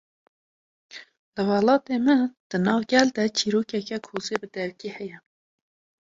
[1.35, 2.17] Li welatê me,
[2.49, 5.17] di nav gel de çîrokeke kozê bi devkî heye